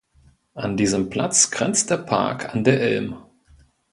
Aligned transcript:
An 0.55 0.77
diesem 0.77 1.11
Platz 1.11 1.51
grenzt 1.51 1.91
der 1.91 1.97
Park 1.97 2.55
an 2.55 2.63
der 2.63 2.81
Ilm. 2.81 3.17